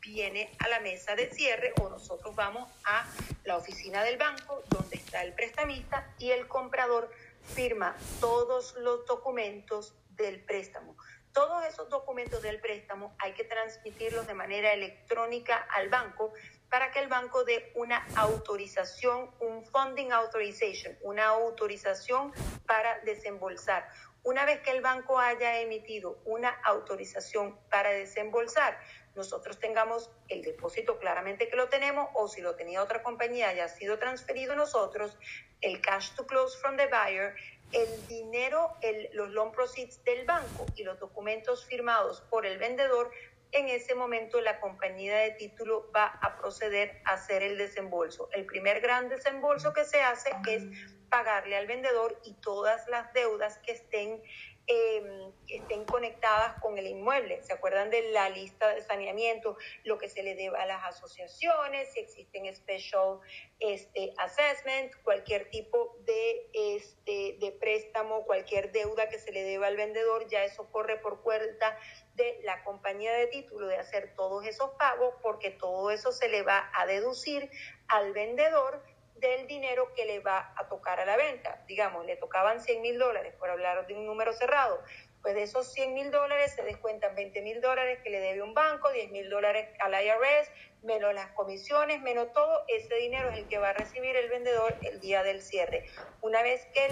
[0.00, 3.06] viene a la mesa de cierre o nosotros vamos a
[3.44, 7.10] la oficina del banco donde está el prestamista y el comprador
[7.54, 10.96] firma todos los documentos del préstamo.
[11.32, 16.32] Todos esos documentos del préstamo hay que transmitirlos de manera electrónica al banco
[16.70, 22.32] para que el banco dé una autorización, un funding authorization, una autorización
[22.66, 23.88] para desembolsar.
[24.22, 28.78] Una vez que el banco haya emitido una autorización para desembolsar,
[29.14, 33.60] nosotros tengamos el depósito claramente que lo tenemos o si lo tenía otra compañía y
[33.60, 35.18] ha sido transferido nosotros,
[35.60, 37.34] el cash to close from the buyer,
[37.72, 43.10] el dinero, el, los loan proceeds del banco y los documentos firmados por el vendedor,
[43.52, 48.28] en ese momento la compañía de título va a proceder a hacer el desembolso.
[48.32, 50.64] El primer gran desembolso que se hace es
[51.08, 54.22] pagarle al vendedor y todas las deudas que estén
[54.70, 57.42] eh, estén conectadas con el inmueble.
[57.42, 59.56] ¿Se acuerdan de la lista de saneamiento?
[59.84, 63.20] Lo que se le deba a las asociaciones, si existen special
[63.60, 69.76] este, assessment, cualquier tipo de, este, de préstamo, cualquier deuda que se le deba al
[69.78, 71.78] vendedor, ya eso corre por cuenta
[72.18, 76.42] de la compañía de título de hacer todos esos pagos porque todo eso se le
[76.42, 77.48] va a deducir
[77.86, 78.82] al vendedor
[79.14, 81.64] del dinero que le va a tocar a la venta.
[81.66, 84.82] Digamos, le tocaban 100 mil dólares, por hablar de un número cerrado.
[85.22, 88.54] Pues de esos 100 mil dólares se descuentan 20 mil dólares que le debe un
[88.54, 90.50] banco, 10 mil dólares al IRS,
[90.82, 92.64] menos las comisiones, menos todo.
[92.68, 95.86] Ese dinero es el que va a recibir el vendedor el día del cierre.
[96.20, 96.88] Una vez que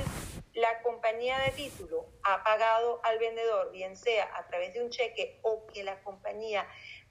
[0.54, 5.38] la compañía de título ha pagado al vendedor, bien sea a través de un cheque
[5.42, 6.66] o que la compañía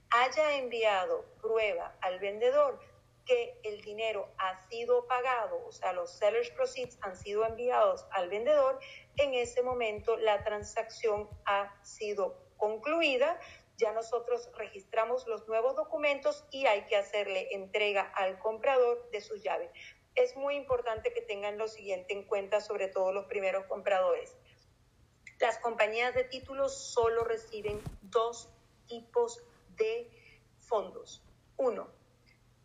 [0.10, 2.80] haya enviado prueba al vendedor,
[3.26, 8.30] que el dinero ha sido pagado, o sea, los sellers proceeds han sido enviados al
[8.30, 8.80] vendedor,
[9.18, 13.40] en ese momento la transacción ha sido concluida.
[13.78, 19.44] Ya nosotros registramos los nuevos documentos y hay que hacerle entrega al comprador de sus
[19.44, 19.70] llaves.
[20.16, 24.36] Es muy importante que tengan lo siguiente en cuenta, sobre todo los primeros compradores.
[25.40, 28.50] Las compañías de títulos solo reciben dos
[28.88, 29.44] tipos
[29.76, 30.10] de
[30.60, 31.22] fondos.
[31.58, 31.90] Uno,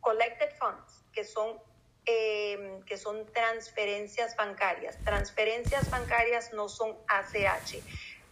[0.00, 1.60] collected funds, que son,
[2.06, 4.98] em, que son transferencias bancarias.
[5.04, 7.82] Transferencias bancarias no son ACH.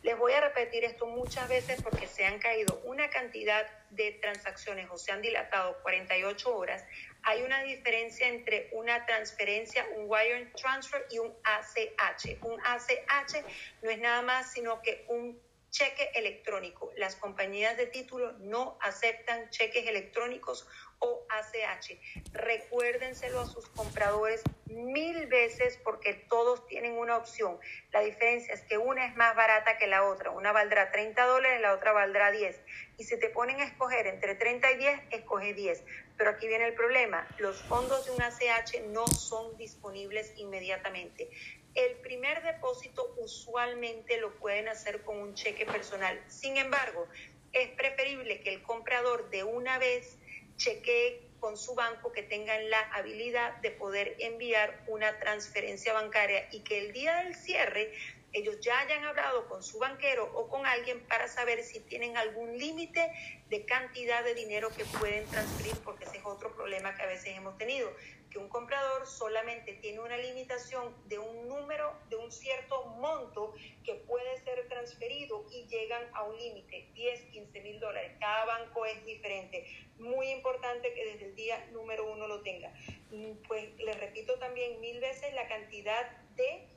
[0.02, 4.88] Les voy a repetir esto muchas veces porque se han caído una cantidad de transacciones
[4.90, 6.84] o se han dilatado 48 horas.
[7.24, 12.38] Hay una diferencia entre una transferencia, un wire transfer y un ACH.
[12.42, 13.44] Un ACH
[13.82, 15.40] no es nada más sino que un
[15.78, 16.90] cheque electrónico.
[16.96, 20.66] Las compañías de título no aceptan cheques electrónicos
[20.98, 22.00] o ACH.
[22.32, 27.60] Recuérdenselo a sus compradores mil veces porque todos tienen una opción.
[27.92, 30.30] La diferencia es que una es más barata que la otra.
[30.30, 32.60] Una valdrá 30 dólares, la otra valdrá 10.
[32.96, 35.84] Y si te ponen a escoger entre 30 y 10, escoge 10.
[36.16, 37.28] Pero aquí viene el problema.
[37.38, 41.30] Los fondos de un ACH no son disponibles inmediatamente.
[41.78, 46.20] El primer depósito usualmente lo pueden hacer con un cheque personal.
[46.26, 47.06] Sin embargo,
[47.52, 50.18] es preferible que el comprador de una vez
[50.56, 56.64] chequee con su banco que tengan la habilidad de poder enviar una transferencia bancaria y
[56.64, 57.92] que el día del cierre
[58.32, 62.58] ellos ya hayan hablado con su banquero o con alguien para saber si tienen algún
[62.58, 63.10] límite
[63.48, 67.36] de cantidad de dinero que pueden transferir, porque ese es otro problema que a veces
[67.36, 67.90] hemos tenido,
[68.30, 73.54] que un comprador solamente tiene una limitación de un número, de un cierto monto
[73.84, 78.12] que puede ser transferido y llegan a un límite, 10, 15 mil dólares.
[78.20, 79.64] Cada banco es diferente.
[79.98, 82.70] Muy importante que desde el día número uno lo tenga.
[83.10, 86.68] Mm, pues les repito también mil veces la cantidad de...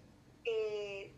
[0.45, 1.11] Eh,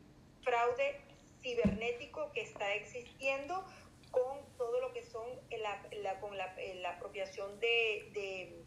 [0.43, 1.01] fraude
[1.41, 3.65] cibernético que está existiendo
[4.11, 8.63] con todo lo que son la, con la, apropiación de, de,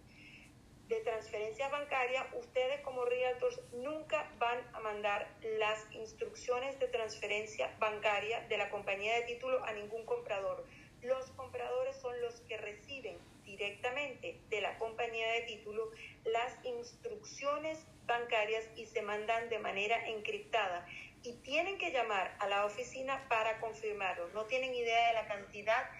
[0.89, 8.41] de, transferencias bancarias, ustedes como realtors nunca van a mandar las instrucciones de transferencia bancaria
[8.49, 10.66] de la compañía de título a ningún comprador.
[11.03, 15.91] Los compradores son los que reciben directamente de la compañía de título
[16.24, 20.87] las instrucciones bancarias y se mandan de manera encriptada
[21.27, 24.29] y tienen que llamar a la oficina para confirmarlo.
[24.29, 25.91] No tienen idea de la cantidad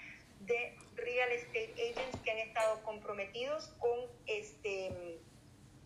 [0.41, 5.18] de real estate agents que han estado comprometidos con este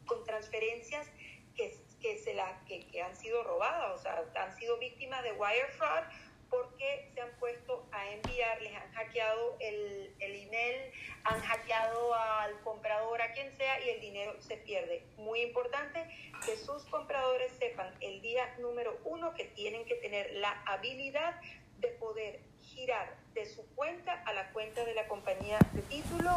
[0.04, 1.06] con transferencias
[1.54, 5.32] que, que se la, que, que han sido robadas, o sea, han sido víctimas de
[5.32, 6.04] wire fraud
[6.50, 10.92] porque se han puesto a enviar, les han hackeado el, el, email,
[11.24, 15.04] han hackeado al comprador, a quien sea, y el dinero se pierde.
[15.16, 16.04] Muy importante
[16.44, 21.40] que sus compradores sepan el día número uno que tienen que tener la habilidad
[21.78, 26.30] de poder girar de su cuenta a la cuenta de la compañía de título,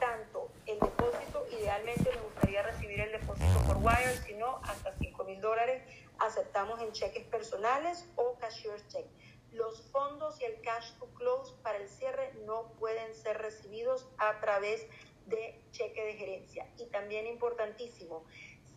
[0.00, 5.24] tanto el depósito, idealmente me gustaría recibir el depósito por wire, si no, hasta 5
[5.24, 5.82] mil dólares
[6.18, 9.06] aceptamos en cheques personales o cashier's check
[9.52, 14.40] los fondos y el cash to close para el cierre no pueden ser recibidos a
[14.40, 14.86] través
[15.26, 16.68] de cheque de gerencia.
[16.78, 18.24] Y también importantísimo,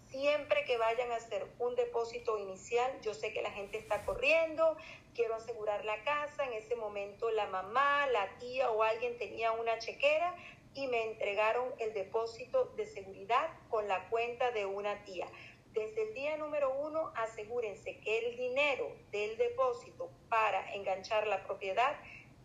[0.09, 4.77] siempre que vayan a hacer un depósito inicial, yo sé que la gente está corriendo,
[5.15, 9.79] quiero asegurar la casa, en ese momento la mamá, la tía o alguien tenía una
[9.79, 10.35] chequera
[10.75, 15.27] y me entregaron el depósito de seguridad con la cuenta de una tía.
[15.73, 21.95] Desde el día número uno, asegúrense que el dinero del depósito para enganchar la propiedad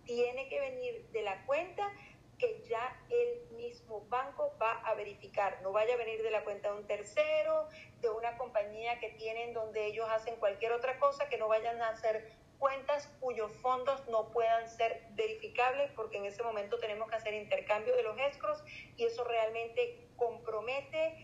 [0.05, 1.91] tiene que venir de la cuenta
[2.39, 5.63] que ya el mismo banco va a verificar.
[5.63, 7.67] No vaya a venir de la cuenta de un tercero,
[8.03, 11.89] de una compañía que tienen donde ellos hacen cualquier otra cosa, que no vayan a
[11.89, 17.33] hacer cuentas cuyos fondos no puedan ser verificables porque en ese momento tenemos que hacer
[17.33, 18.63] intercambio de los escros
[18.99, 21.17] y eso realmente compromete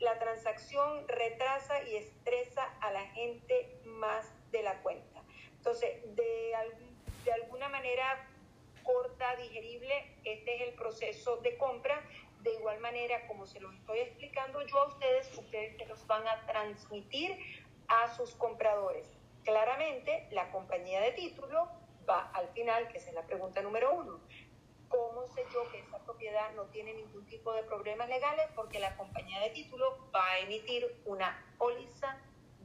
[0.00, 5.09] la transacción retrasa y estresa a la gente más de la cuenta.
[5.60, 6.54] Entonces, de,
[7.24, 8.26] de alguna manera
[8.82, 9.92] corta, digerible,
[10.24, 12.02] este es el proceso de compra.
[12.40, 16.26] De igual manera, como se los estoy explicando yo a ustedes, ustedes se los van
[16.26, 17.38] a transmitir
[17.88, 19.06] a sus compradores.
[19.44, 21.68] Claramente, la compañía de título
[22.08, 24.18] va al final, que es la pregunta número uno.
[24.88, 28.46] ¿Cómo sé yo que esa propiedad no tiene ningún tipo de problemas legales?
[28.56, 32.18] Porque la compañía de título va a emitir una póliza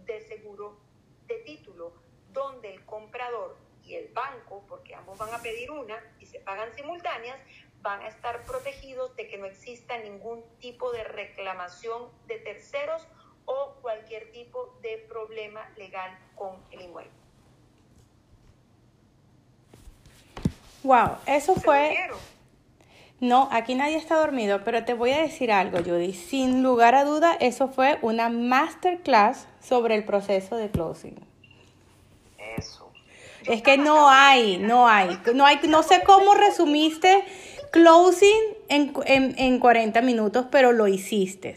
[0.05, 0.79] de seguro
[1.27, 2.04] de título
[2.35, 6.71] donde el comprador y el banco, porque ambos van a pedir una y se pagan
[6.75, 7.39] simultáneas,
[7.81, 13.07] van a estar protegidos de que no exista ningún tipo de reclamación de terceros
[13.45, 17.11] o cualquier tipo de problema legal con el inmueble.
[20.83, 22.09] Wow, eso fue...
[23.19, 26.13] No, aquí nadie está dormido, pero te voy a decir algo, Judy.
[26.13, 31.24] Sin lugar a duda, eso fue una masterclass sobre el proceso de closing.
[32.57, 32.91] Eso.
[33.45, 37.23] Es que no hay, no hay, no hay, no sé cómo resumiste
[37.71, 41.55] closing en, en, en 40 minutos, pero lo hiciste.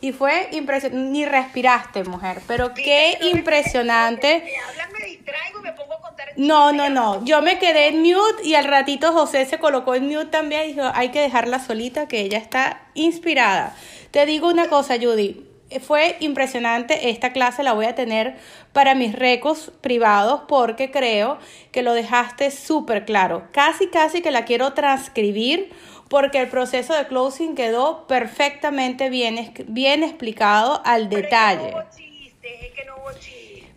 [0.00, 4.44] Y fue impresionante, ni respiraste, mujer, pero qué impresionante.
[4.92, 5.98] Me, me distraigo, me pongo
[6.36, 7.24] no, no, no.
[7.24, 10.72] Yo me quedé en mute y al ratito José se colocó en mute también y
[10.74, 13.74] dijo, hay que dejarla solita, que ella está inspirada.
[14.12, 15.47] Te digo una cosa, Judy.
[15.80, 17.10] Fue impresionante.
[17.10, 18.36] Esta clase la voy a tener
[18.72, 21.38] para mis recos privados porque creo
[21.72, 23.48] que lo dejaste súper claro.
[23.52, 25.70] Casi, casi que la quiero transcribir
[26.08, 31.74] porque el proceso de closing quedó perfectamente bien, bien explicado al detalle.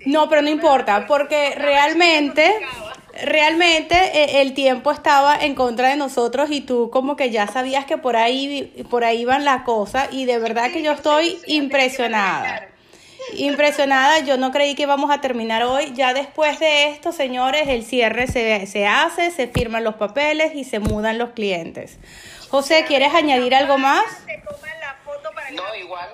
[0.05, 2.59] No, pero no importa, porque realmente,
[3.23, 7.85] realmente eh, el tiempo estaba en contra de nosotros y tú como que ya sabías
[7.85, 12.67] que por ahí, por ahí iban las cosas y de verdad que yo estoy impresionada.
[13.33, 15.93] Impresionada, yo no creí que íbamos a terminar hoy.
[15.93, 20.63] Ya después de esto, señores, el cierre se, se hace, se firman los papeles y
[20.63, 21.99] se mudan los clientes.
[22.49, 24.03] José, ¿quieres añadir algo más?
[25.53, 26.09] No, igual.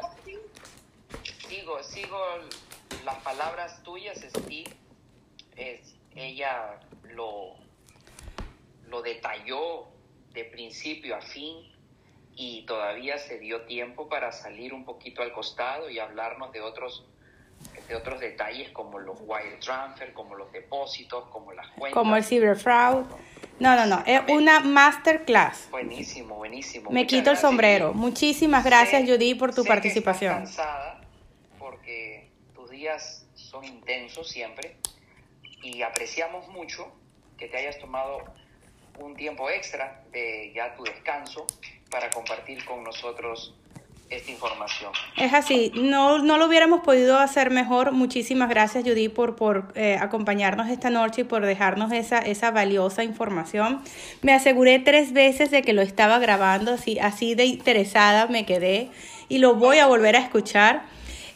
[1.47, 2.19] Sigo, sigo
[3.05, 4.69] las palabras tuyas, Steve.
[5.55, 6.79] Es, ella
[7.17, 7.55] lo,
[8.87, 9.87] lo detalló
[10.33, 11.57] de principio a fin
[12.35, 17.05] y todavía se dio tiempo para salir un poquito al costado y hablarnos de otros
[17.89, 21.93] de otros detalles como los wire transfer, como los depósitos, como las cuentas.
[21.93, 23.05] Como el cyberfraud.
[23.59, 25.69] No, no, no, es una masterclass.
[25.71, 26.91] Buenísimo, buenísimo.
[26.91, 27.93] Me quito el sombrero.
[27.93, 30.33] Muchísimas gracias, Judy, por tu participación.
[30.33, 31.01] Que cansada
[31.57, 34.75] porque tus días son intensos siempre
[35.63, 36.91] y apreciamos mucho
[37.37, 38.23] que te hayas tomado
[38.99, 41.45] un tiempo extra de ya tu descanso
[41.89, 43.53] para compartir con nosotros
[44.09, 44.91] esta información.
[45.17, 47.91] Es así, no, no lo hubiéramos podido hacer mejor.
[47.91, 53.03] Muchísimas gracias, Judy, por, por eh, acompañarnos esta noche y por dejarnos esa, esa valiosa
[53.03, 53.81] información.
[54.21, 58.89] Me aseguré tres veces de que lo estaba grabando, así, así de interesada me quedé
[59.27, 60.83] y lo voy a volver a escuchar.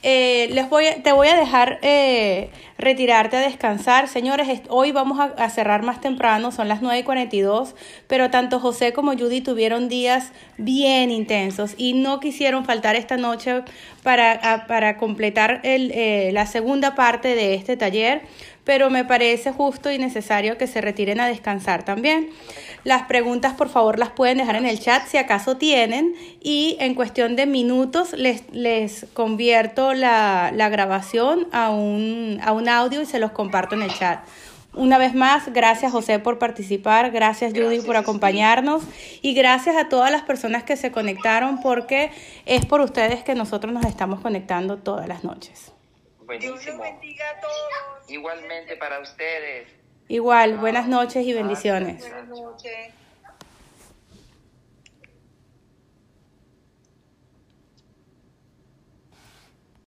[0.04, 2.50] Eh, les voy, te voy a dejar eh,
[2.80, 4.08] retirarte a descansar.
[4.08, 7.76] Señores, hoy vamos a, cerrar más temprano, son las 9.42,
[8.08, 13.62] pero tanto José como Judy tuvieron días bien intensos y no quisieron faltar esta noche
[14.02, 18.24] para, para completar el, eh, la segunda parte de este taller
[18.64, 22.30] pero me parece justo y necesario que se retiren a descansar también.
[22.84, 26.96] Las preguntas, por favor, las pueden dejar en el chat si acaso tienen y en
[26.96, 33.06] cuestión de minutos les, les convierto la, la grabación a un, a un audio y
[33.06, 34.20] se los comparto en el chat.
[34.74, 38.84] Una vez más, gracias José por participar, gracias Judy por acompañarnos
[39.22, 42.12] y gracias a todas las personas que se conectaron porque
[42.46, 45.71] es por ustedes que nosotros nos estamos conectando todas las noches.
[46.40, 48.10] Dios los bendiga a todos.
[48.10, 49.68] Igualmente para ustedes.
[50.08, 52.00] Igual, buenas noches y bendiciones.
[52.00, 52.94] Buenas noches.